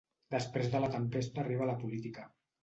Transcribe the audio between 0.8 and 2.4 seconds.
la tempesta arriba la política.